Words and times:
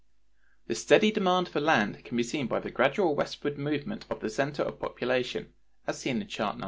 The 0.65 0.73
steady 0.73 1.11
demand 1.11 1.47
for 1.47 1.61
land 1.61 2.03
can 2.03 2.17
be 2.17 2.23
seen 2.23 2.47
by 2.47 2.59
the 2.59 2.71
gradual 2.71 3.15
westward 3.15 3.59
movement 3.59 4.07
of 4.09 4.19
the 4.19 4.31
center 4.31 4.63
of 4.63 4.79
population, 4.79 5.53
as 5.85 5.99
seen 5.99 6.19
in 6.19 6.27
chart 6.27 6.57
No. 6.57 6.59